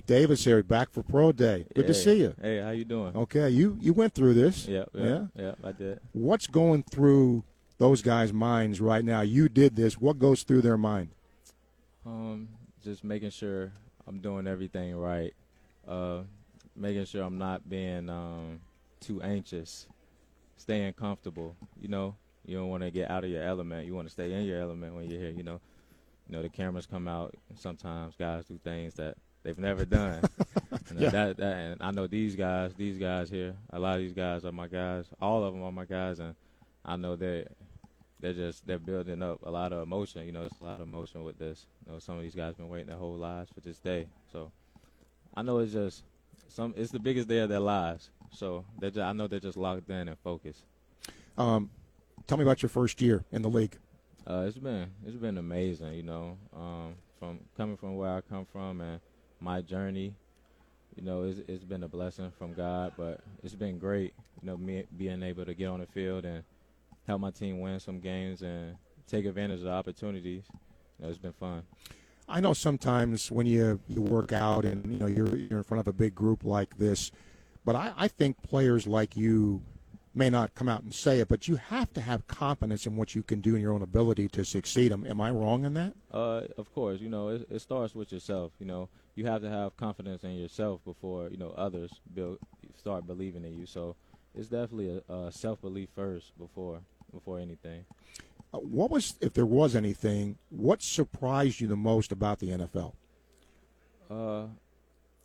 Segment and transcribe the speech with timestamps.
[0.00, 1.66] Davis here, back for Pro Day.
[1.74, 2.34] Good hey, to see you.
[2.40, 3.16] Hey, how you doing?
[3.16, 4.66] Okay, you you went through this.
[4.66, 6.00] Yeah, yeah, yeah, I did.
[6.12, 7.44] What's going through
[7.78, 9.20] those guys' minds right now?
[9.20, 9.98] You did this.
[9.98, 11.10] What goes through their mind?
[12.04, 12.48] Um,
[12.82, 13.72] just making sure
[14.06, 15.34] I'm doing everything right.
[15.86, 16.22] Uh,
[16.74, 18.60] making sure I'm not being um,
[19.00, 19.86] too anxious.
[20.56, 21.56] Staying comfortable.
[21.80, 23.86] You know, you don't want to get out of your element.
[23.86, 25.30] You want to stay in your element when you're here.
[25.30, 25.60] You know,
[26.28, 27.34] you know the cameras come out.
[27.56, 29.16] Sometimes guys do things that
[29.46, 30.22] they've never done.
[30.90, 31.10] and Yeah.
[31.10, 34.44] that, that, and I know these guys, these guys here, a lot of these guys
[34.44, 35.06] are my guys.
[35.20, 36.34] All of them are my guys, and
[36.84, 37.46] I know they
[38.20, 40.24] they're just they're building up a lot of emotion.
[40.26, 41.66] You know, there's a lot of emotion with this.
[41.86, 44.06] You know, some of these guys been waiting their whole lives for this day.
[44.32, 44.50] So
[45.34, 46.02] I know it's just
[46.48, 46.74] some.
[46.76, 48.10] It's the biggest day of their lives.
[48.32, 50.64] So they're just, I know they're just locked in and focused.
[51.38, 51.70] Um,
[52.26, 53.76] tell me about your first year in the league.
[54.26, 58.44] Uh, it's been it's been amazing, you know, um, from coming from where I come
[58.44, 59.00] from and
[59.40, 60.14] my journey.
[60.94, 64.14] You know, it's, it's been a blessing from God, but it's been great.
[64.40, 66.42] You know, me being able to get on the field and
[67.06, 70.44] help my team win some games and take advantage of the opportunities.
[70.98, 71.62] You know, it's been fun.
[72.28, 75.80] I know sometimes when you, you work out and you know you're you're in front
[75.80, 77.12] of a big group like this,
[77.64, 79.62] but I, I think players like you
[80.12, 83.14] may not come out and say it, but you have to have confidence in what
[83.14, 84.90] you can do in your own ability to succeed.
[84.90, 85.92] Am, am I wrong in that?
[86.10, 88.50] Uh, of course, you know it, it starts with yourself.
[88.58, 92.38] You know, you have to have confidence in yourself before you know others build
[92.76, 93.66] start believing in you.
[93.66, 93.96] So
[94.34, 96.80] it's definitely a, a self belief first before
[97.12, 97.84] before anything.
[98.54, 102.92] Uh, What was, if there was anything, what surprised you the most about the NFL?
[104.10, 104.46] Uh,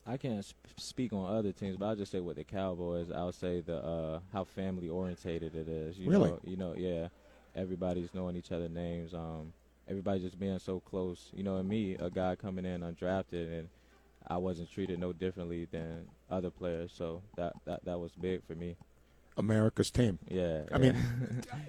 [0.07, 3.31] I can't sp- speak on other teams, but I'll just say with the Cowboys, I'll
[3.31, 5.99] say the uh, how family orientated it is.
[5.99, 6.31] You Really?
[6.31, 7.09] Know, you know, yeah.
[7.55, 9.13] Everybody's knowing each other's names.
[9.13, 9.53] Um,
[9.87, 11.29] everybody just being so close.
[11.33, 13.69] You know, and me, a guy coming in undrafted, and
[14.27, 16.91] I wasn't treated no differently than other players.
[16.95, 18.75] So that that that was big for me.
[19.37, 20.19] America's team.
[20.29, 20.63] Yeah.
[20.71, 20.95] I mean,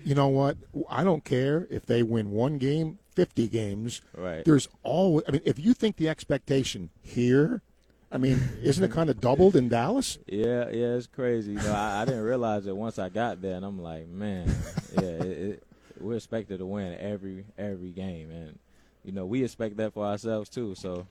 [0.05, 0.57] you know what?
[0.89, 4.01] I don't care if they win one game, 50 games.
[4.17, 4.45] right.
[4.45, 7.63] There's always, I mean, if you think the expectation here,
[8.11, 10.19] I mean, isn't it kind of doubled in Dallas?
[10.27, 11.53] Yeah, yeah, it's crazy.
[11.53, 14.55] You know, I, I didn't realize it once I got there, and I'm like, man,
[14.95, 15.63] yeah, it, it,
[16.01, 18.59] we're expected to win every every game, and
[19.05, 20.75] you know, we expect that for ourselves too.
[20.75, 21.07] So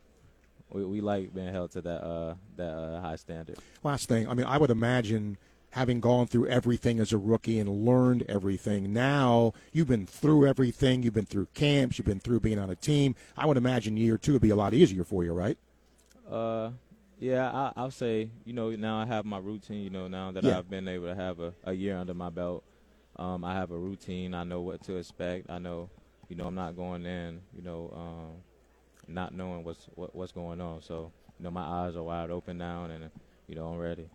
[0.72, 3.58] we, we like being held to that uh, that uh, high standard.
[3.84, 5.38] Last thing, I mean, I would imagine
[5.72, 8.92] having gone through everything as a rookie and learned everything.
[8.92, 11.02] Now you've been through everything.
[11.04, 11.98] You've been through camps.
[11.98, 13.16] You've been through being on a team.
[13.38, 15.58] I would imagine year two would be a lot easier for you, right?
[16.30, 16.72] Uh,
[17.20, 19.84] yeah, I, I'll say, you know, now I have my routine.
[19.84, 20.58] You know, now that Yeah.
[20.58, 22.64] I've been able to have a, a year under my belt,
[23.18, 24.34] um, I have a routine.
[24.34, 25.50] I know what to expect.
[25.50, 25.90] I know,
[26.30, 28.42] you know, I'm not going in, you know, um,
[29.14, 30.82] not knowing what's what, what's going on.
[30.82, 33.10] So, you know, my eyes are wide open now, and
[33.48, 34.10] you know, I'm ready.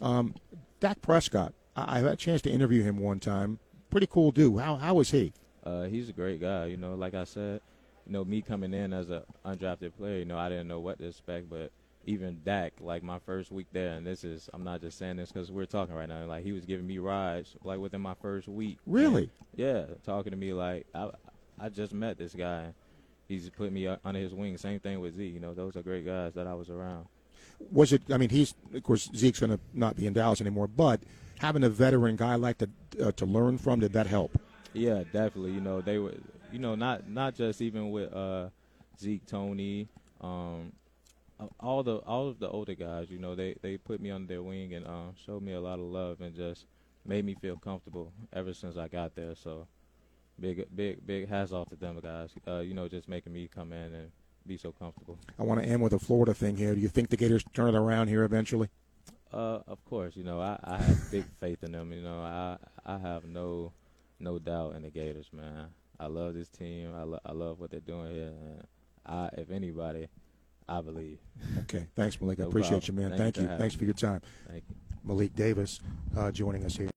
[0.00, 0.34] Um,
[0.80, 3.58] Dak Prescott, I, I had a chance to interview him one time.
[3.90, 4.60] Pretty cool dude.
[4.60, 5.32] How, how was he?
[5.64, 6.66] Uh, he's a great guy.
[6.66, 7.60] You know, like I said,
[8.06, 10.98] you know, me coming in as an undrafted player, you know, I didn't know what
[10.98, 11.70] to expect, but
[12.06, 15.30] even Dak, like my first week there, and this is, I'm not just saying this
[15.30, 16.24] because we're talking right now.
[16.24, 18.78] Like he was giving me rides, like within my first week.
[18.86, 19.30] Really?
[19.56, 21.10] Yeah, talking to me like I,
[21.60, 22.72] I just met this guy.
[23.28, 24.56] He's put me uh, under his wing.
[24.56, 25.26] Same thing with Z.
[25.26, 27.06] You know, those are great guys that I was around.
[27.70, 28.02] Was it?
[28.10, 31.00] I mean, he's of course Zeke's going to not be in Dallas anymore, but
[31.38, 32.70] having a veteran guy like to
[33.02, 34.40] uh, to learn from did that help?
[34.72, 35.52] Yeah, definitely.
[35.52, 36.14] You know, they were,
[36.52, 38.48] you know, not not just even with uh,
[38.98, 39.88] Zeke, Tony,
[40.20, 40.72] um,
[41.60, 43.10] all the all of the older guys.
[43.10, 45.78] You know, they they put me under their wing and um, showed me a lot
[45.78, 46.66] of love and just
[47.04, 49.34] made me feel comfortable ever since I got there.
[49.34, 49.66] So,
[50.40, 52.30] big big big hats off to them guys.
[52.46, 54.10] Uh, you know, just making me come in and
[54.46, 55.18] be so comfortable.
[55.38, 56.74] I want to end with a Florida thing here.
[56.74, 58.68] Do you think the Gators turn it around here eventually?
[59.32, 61.92] Uh, of course, you know I, I have big faith in them.
[61.92, 62.56] You know I
[62.86, 63.72] I have no
[64.20, 65.66] no doubt in the Gators, man.
[66.00, 66.92] I love this team.
[66.96, 68.28] I, lo- I love what they're doing here.
[68.28, 68.62] And
[69.04, 70.06] I, if anybody,
[70.68, 71.18] I believe.
[71.62, 72.38] Okay, thanks, Malik.
[72.38, 72.96] I No appreciate problem.
[73.02, 73.18] you, man.
[73.18, 74.22] Thank Thank you Thanks for your time.
[74.48, 74.76] Thank you.
[75.04, 75.80] Malik Davis
[76.16, 76.86] uh, joining us here.